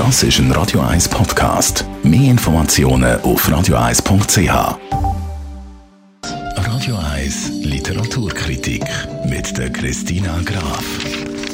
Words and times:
Das 0.00 0.22
ist 0.22 0.38
ein 0.38 0.50
Radio 0.52 0.80
1 0.80 1.10
Podcast. 1.10 1.84
Mehr 2.02 2.30
Informationen 2.30 3.20
auf 3.20 3.46
radio1.ch. 3.46 4.78
Radio 6.56 6.96
1 6.96 7.50
Literaturkritik 7.64 8.82
mit 9.26 9.54
der 9.58 9.68
Christina 9.70 10.40
Graf. 10.40 10.82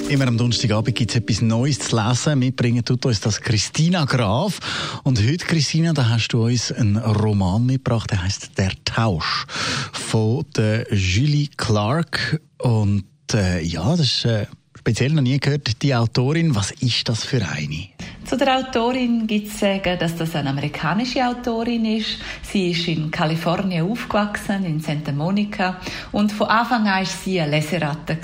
Immer 0.09 0.29
am 0.29 0.39
Donnerstagabend 0.39 0.95
gibt 0.95 1.11
es 1.11 1.17
etwas 1.17 1.43
Neues 1.43 1.81
zu 1.81 1.97
lesen. 1.97 2.39
Mitbringen 2.39 2.85
tut 2.85 3.05
uns 3.05 3.19
das 3.19 3.41
Christina 3.41 4.05
Graf. 4.05 4.61
Und 5.03 5.21
heute, 5.21 5.45
Christina, 5.45 5.93
da 5.93 6.09
hast 6.09 6.29
du 6.29 6.45
uns 6.45 6.71
einen 6.71 6.99
Roman 6.99 7.67
mitgebracht, 7.67 8.13
der 8.13 8.23
heißt 8.23 8.57
Der 8.59 8.71
Tausch 8.85 9.47
von 9.93 10.47
Julie 10.93 11.49
Clark. 11.57 12.41
Und 12.59 13.07
äh, 13.35 13.61
ja, 13.63 13.91
das 13.97 14.03
ist 14.03 14.25
äh, 14.25 14.47
speziell 14.79 15.15
noch 15.15 15.23
nie 15.23 15.41
gehört, 15.41 15.83
die 15.83 15.97
Autorin. 15.97 16.55
Was 16.55 16.71
ist 16.71 17.09
das 17.09 17.25
für 17.25 17.45
eine? 17.45 17.89
Zu 18.27 18.37
der 18.37 18.57
Autorin 18.57 19.29
gibt 19.29 19.47
es 19.47 19.61
sagen, 19.61 19.97
dass 20.01 20.17
das 20.17 20.35
eine 20.35 20.51
amerikanische 20.51 21.25
Autorin 21.25 21.85
ist. 21.85 22.19
Sie 22.43 22.73
ist 22.73 22.89
in 22.89 23.09
Kalifornien 23.09 23.89
aufgewachsen, 23.89 24.65
in 24.65 24.81
Santa 24.81 25.13
Monica. 25.13 25.81
Und 26.11 26.33
von 26.33 26.49
Anfang 26.49 26.89
an 26.89 26.99
war 26.99 27.05
sie 27.05 27.41
eine 27.41 27.53
Leseratte. 27.53 28.19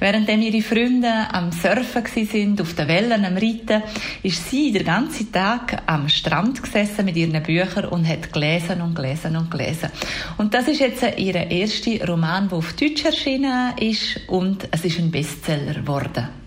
Während 0.00 0.30
ihre 0.30 0.62
Freunde 0.62 1.12
am 1.30 1.52
Surfen 1.52 2.06
sind, 2.06 2.62
auf 2.62 2.72
den 2.72 2.88
Wellen 2.88 3.26
am 3.26 3.36
Reiten, 3.36 3.82
ist 4.22 4.48
sie 4.48 4.72
den 4.72 4.86
ganzen 4.86 5.30
Tag 5.30 5.82
am 5.84 6.08
Strand 6.08 6.62
gesessen 6.62 7.04
mit 7.04 7.16
ihren 7.16 7.42
Büchern 7.42 7.84
und 7.90 8.08
hat 8.08 8.32
gelesen 8.32 8.80
und 8.80 8.94
gelesen 8.94 9.36
und 9.36 9.50
gelesen. 9.50 9.90
Und 10.38 10.54
das 10.54 10.66
ist 10.68 10.80
jetzt 10.80 11.04
ihr 11.18 11.34
erster 11.34 12.06
Roman, 12.08 12.48
der 12.48 12.56
auf 12.56 12.72
Deutsch 12.72 13.04
erschienen 13.04 13.76
ist 13.76 14.18
und 14.28 14.66
es 14.70 14.82
ist 14.82 14.98
ein 14.98 15.10
Bestseller 15.10 15.74
geworden. 15.74 16.45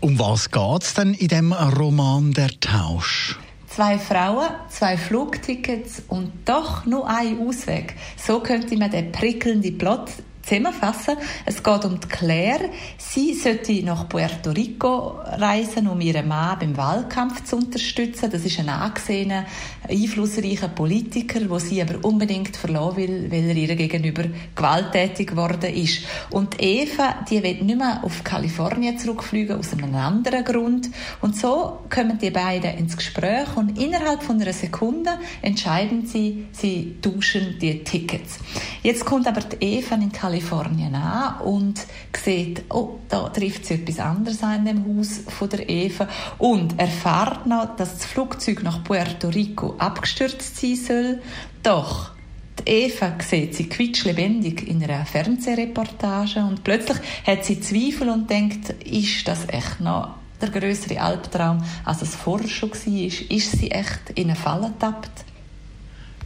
Um 0.00 0.16
was 0.20 0.52
geht 0.52 0.82
es 0.82 0.94
denn 0.94 1.12
in 1.14 1.26
dem 1.26 1.52
Roman 1.52 2.32
Der 2.32 2.50
Tausch? 2.60 3.36
Zwei 3.66 3.98
Frauen, 3.98 4.48
zwei 4.68 4.96
Flugtickets 4.96 6.02
und 6.06 6.30
doch 6.44 6.86
nur 6.86 7.08
ein 7.08 7.40
Ausweg. 7.40 7.96
So 8.16 8.38
könnte 8.38 8.76
man 8.76 8.92
den 8.92 9.10
prickelnden 9.10 9.76
Plot 9.76 10.10
zusammenfassen. 10.48 11.16
Es 11.44 11.62
geht 11.62 11.84
um 11.84 12.00
Claire. 12.00 12.70
Sie 12.96 13.34
sollte 13.34 13.82
nach 13.84 14.08
Puerto 14.08 14.50
Rico 14.50 15.18
reisen, 15.24 15.88
um 15.88 16.00
ihren 16.00 16.28
Mann 16.28 16.58
beim 16.58 16.76
Wahlkampf 16.76 17.44
zu 17.44 17.56
unterstützen. 17.56 18.30
Das 18.30 18.44
ist 18.44 18.58
ein 18.58 18.68
angesehener, 18.68 19.44
einflussreicher 19.88 20.68
Politiker, 20.68 21.40
wo 21.48 21.58
sie 21.58 21.82
aber 21.82 22.02
unbedingt 22.02 22.56
verloren 22.56 22.96
will, 22.96 23.30
weil 23.30 23.50
er 23.50 23.56
ihr 23.56 23.76
gegenüber 23.76 24.24
gewalttätig 24.54 25.28
geworden 25.28 25.74
ist. 25.74 26.02
Und 26.30 26.62
Eva, 26.62 27.16
die 27.28 27.42
will 27.42 27.62
nicht 27.62 27.78
mehr 27.78 28.00
auf 28.02 28.24
Kalifornien 28.24 28.98
zurückfliegen, 28.98 29.58
aus 29.58 29.72
einem 29.72 29.94
anderen 29.94 30.44
Grund. 30.44 30.88
Und 31.20 31.36
so 31.36 31.80
kommen 31.90 32.18
die 32.18 32.30
beiden 32.30 32.78
ins 32.78 32.96
Gespräch 32.96 33.56
und 33.56 33.78
innerhalb 33.78 34.22
von 34.22 34.40
einer 34.40 34.52
Sekunde 34.52 35.18
entscheiden 35.42 36.06
sie, 36.06 36.46
sie 36.52 36.96
tauschen 37.02 37.58
die 37.60 37.84
Tickets. 37.84 38.38
Jetzt 38.82 39.04
kommt 39.04 39.26
aber 39.26 39.40
die 39.40 39.78
Eva 39.78 39.96
in 39.96 40.12
Kalifornien 40.12 40.37
Kalifornien 40.38 40.94
an 40.94 41.40
und 41.40 41.86
sieht, 42.16 42.64
oh, 42.70 42.98
da 43.08 43.28
trifft 43.28 43.66
sie 43.66 43.74
etwas 43.74 43.98
anderes 43.98 44.42
an 44.42 44.64
dem 44.64 44.84
Haus 44.84 45.20
von 45.26 45.48
der 45.48 45.68
Eva 45.68 46.08
und 46.38 46.78
erfahrt 46.78 47.46
noch, 47.46 47.76
dass 47.76 47.94
das 47.94 48.06
Flugzeug 48.06 48.62
nach 48.62 48.84
Puerto 48.84 49.28
Rico 49.28 49.74
abgestürzt 49.78 50.56
sein 50.56 50.76
soll. 50.76 51.22
Doch 51.62 52.12
die 52.60 52.70
Eva 52.70 53.14
sieht 53.20 53.54
sie 53.54 53.68
quietschlebendig 53.68 54.66
in 54.66 54.82
einer 54.82 55.06
Fernsehreportage 55.06 56.40
und 56.40 56.64
plötzlich 56.64 56.98
hat 57.26 57.44
sie 57.44 57.60
Zweifel 57.60 58.08
und 58.08 58.30
denkt, 58.30 58.70
ist 58.84 59.26
das 59.26 59.48
echt 59.48 59.80
noch 59.80 60.14
der 60.40 60.50
größere 60.50 61.00
Albtraum, 61.00 61.64
als 61.84 62.02
es 62.02 62.14
vorher 62.14 62.48
schon 62.48 62.70
war? 62.70 63.36
Ist 63.36 63.58
sie 63.58 63.70
echt 63.70 64.10
in 64.14 64.24
eine 64.24 64.36
Falle 64.36 64.68
getappt? 64.68 65.24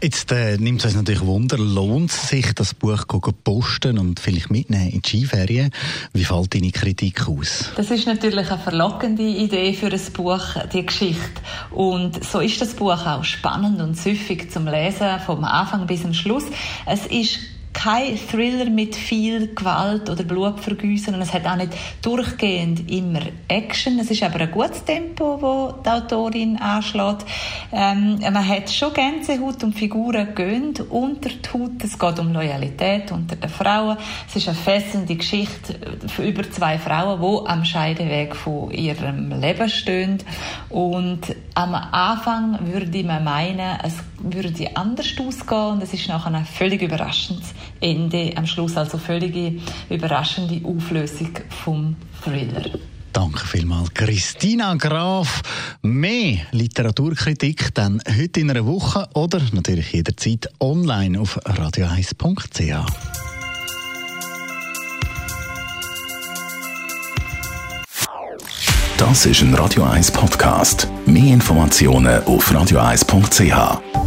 Jetzt 0.03 0.33
äh, 0.33 0.57
nimmt 0.59 0.81
es 0.81 0.87
uns 0.87 0.97
natürlich 0.97 1.25
Wunder, 1.25 1.57
lohnt 1.57 2.11
es 2.11 2.29
sich, 2.29 2.53
das 2.55 2.75
Buch 2.75 3.05
zu 3.07 3.21
posten 3.45 4.01
und 4.01 4.19
vielleicht 4.19 4.51
mitnehmen 4.51 4.89
in 4.89 5.01
die 5.01 5.09
Skiferien? 5.09 5.71
Wie 6.13 6.25
fällt 6.25 6.53
deine 6.55 6.73
Kritik 6.73 7.29
aus? 7.29 7.71
Das 7.77 7.89
ist 7.93 8.09
natürlich 8.09 8.51
eine 8.51 8.61
verlockende 8.61 9.23
Idee 9.23 9.73
für 9.75 9.87
ein 9.87 10.01
Buch, 10.13 10.43
die 10.73 10.85
Geschichte. 10.85 11.41
Und 11.71 12.25
so 12.25 12.41
ist 12.41 12.61
das 12.61 12.75
Buch 12.75 13.07
auch 13.07 13.23
spannend 13.23 13.81
und 13.81 13.97
süffig 13.97 14.51
zum 14.51 14.67
Lesen, 14.67 15.21
vom 15.25 15.45
Anfang 15.45 15.87
bis 15.87 16.03
zum 16.03 16.15
Schluss. 16.15 16.47
Es 16.85 17.07
ist 17.07 17.39
kein 17.73 18.17
Thriller 18.17 18.71
mit 18.71 18.95
viel 18.95 19.55
Gewalt 19.55 20.09
oder 20.09 20.25
Blutvergüssen 20.25 21.15
und 21.15 21.23
es 21.23 21.33
hat 21.33 21.47
auch 21.47 21.57
nicht 21.57 21.73
durchgehend 22.03 22.91
immer 22.91 23.21
Action. 23.49 23.99
Es 23.99 24.11
ist 24.11 24.23
aber 24.23 24.41
ein 24.41 24.51
gutes 24.51 24.85
Tempo, 24.85 25.41
wo 25.41 25.73
die 25.85 25.89
Autorin 25.89 26.57
anschlägt. 26.57 27.25
Ähm, 27.73 28.19
man 28.21 28.47
hat 28.47 28.71
schon 28.71 28.93
Gänsehaut 28.93 29.65
und 29.65 29.75
Figuren 29.75 30.35
gehen 30.35 30.75
unter 30.91 31.31
die 31.31 31.49
Haut. 31.53 31.83
Es 31.83 31.99
geht 31.99 32.19
um 32.19 32.33
Loyalität 32.33 33.11
unter 33.11 33.37
den 33.37 33.51
Frauen. 33.51 33.97
Es 34.29 34.37
ist 34.37 34.49
eine 34.49 34.57
fesselnde 34.57 35.17
Geschichte 35.17 35.75
über 36.19 36.49
zwei 36.51 36.79
Frauen, 36.79 37.21
die 37.21 37.49
am 37.49 37.65
Scheideweg 37.65 38.37
von 38.37 38.71
ihrem 38.71 39.41
Leben 39.41 39.69
stehen. 39.69 40.19
Und 40.69 41.35
am 41.55 41.75
Anfang 41.75 42.59
würde 42.73 43.03
man 43.05 43.25
meinen, 43.25 43.79
es 43.83 43.95
würde 44.23 44.77
anders 44.77 45.07
ausgehen 45.19 45.73
und 45.73 45.83
es 45.83 45.95
ist 45.95 46.09
nachher 46.09 46.33
ein 46.33 46.47
völlig 46.47 46.83
überraschendes 46.83 47.55
Ende, 47.81 48.33
am 48.37 48.47
Schluss 48.47 48.77
also 48.77 48.99
völlige 48.99 49.61
überraschende 49.91 50.61
Auflösung 50.67 51.31
vom 51.49 51.97
Thriller. 52.23 52.71
Danke 53.13 53.47
vielmals, 53.47 53.93
Christina 53.93 54.75
Graf. 54.75 55.43
Mehr 55.83 56.39
Literaturkritik 56.53 57.75
dann 57.75 58.01
heute 58.09 58.41
in 58.41 58.51
einer 58.51 58.65
Woche 58.65 59.07
oder 59.15 59.41
natürlich 59.53 59.93
jederzeit 59.93 60.49
online 60.61 61.21
auf 61.21 61.39
radio1.ch. 61.45 62.87
Das 68.97 69.27
ist 69.27 69.43
ein 69.43 69.53
Radio 69.55 69.83
1 69.83 70.13
Podcast. 70.13 70.87
Mehr 71.07 71.35
Informationen 71.35 72.23
auf 72.25 72.51
radio1.ch. 72.51 74.02